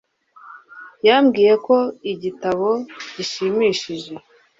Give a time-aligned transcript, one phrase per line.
[1.07, 1.77] Yambwiye ko
[2.11, 2.69] igitabo
[3.15, 4.13] gishimishije.